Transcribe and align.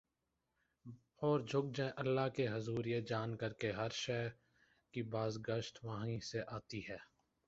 اور 1.21 1.39
جھک 1.39 1.75
جائیں 1.75 1.91
اللہ 1.95 2.27
کے 2.35 2.47
حضور 2.47 2.85
یہ 2.85 3.01
جان 3.01 3.35
کر 3.37 3.53
کہ 3.53 3.71
ہر 3.71 3.89
شے 3.93 4.21
کی 4.93 5.03
باز 5.11 5.37
گشت 5.47 5.79
وہیں 5.83 6.19
سے 6.21 6.41
آتی 6.47 6.81
ہے۔ 6.89 6.97